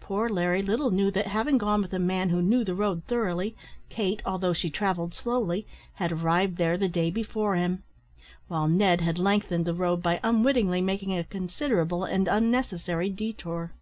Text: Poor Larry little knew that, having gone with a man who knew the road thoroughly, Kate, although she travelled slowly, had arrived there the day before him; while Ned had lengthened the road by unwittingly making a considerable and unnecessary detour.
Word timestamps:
Poor 0.00 0.28
Larry 0.28 0.60
little 0.62 0.90
knew 0.90 1.10
that, 1.12 1.28
having 1.28 1.56
gone 1.56 1.80
with 1.80 1.94
a 1.94 1.98
man 1.98 2.28
who 2.28 2.42
knew 2.42 2.62
the 2.62 2.74
road 2.74 3.04
thoroughly, 3.06 3.56
Kate, 3.88 4.20
although 4.26 4.52
she 4.52 4.68
travelled 4.68 5.14
slowly, 5.14 5.66
had 5.94 6.12
arrived 6.12 6.58
there 6.58 6.76
the 6.76 6.88
day 6.88 7.10
before 7.10 7.56
him; 7.56 7.82
while 8.48 8.68
Ned 8.68 9.00
had 9.00 9.18
lengthened 9.18 9.64
the 9.64 9.72
road 9.72 10.02
by 10.02 10.20
unwittingly 10.22 10.82
making 10.82 11.16
a 11.16 11.24
considerable 11.24 12.04
and 12.04 12.28
unnecessary 12.28 13.08
detour. 13.08 13.72